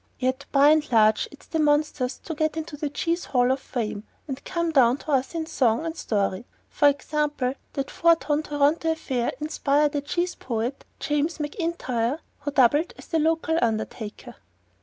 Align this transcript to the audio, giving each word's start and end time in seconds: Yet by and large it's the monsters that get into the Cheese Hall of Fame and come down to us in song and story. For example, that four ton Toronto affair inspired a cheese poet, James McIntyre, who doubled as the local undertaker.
Yet 0.17 0.45
by 0.51 0.69
and 0.69 0.91
large 0.91 1.27
it's 1.29 1.45
the 1.45 1.59
monsters 1.59 2.17
that 2.25 2.35
get 2.37 2.57
into 2.57 2.75
the 2.75 2.89
Cheese 2.89 3.25
Hall 3.25 3.51
of 3.51 3.59
Fame 3.59 4.03
and 4.27 4.43
come 4.43 4.71
down 4.71 4.97
to 4.97 5.11
us 5.11 5.35
in 5.35 5.45
song 5.45 5.85
and 5.85 5.95
story. 5.95 6.47
For 6.71 6.87
example, 6.87 7.53
that 7.73 7.91
four 7.91 8.15
ton 8.15 8.41
Toronto 8.41 8.93
affair 8.93 9.31
inspired 9.39 9.93
a 9.93 10.01
cheese 10.01 10.33
poet, 10.33 10.85
James 10.99 11.37
McIntyre, 11.37 12.17
who 12.39 12.49
doubled 12.49 12.93
as 12.97 13.09
the 13.09 13.19
local 13.19 13.59
undertaker. 13.61 14.37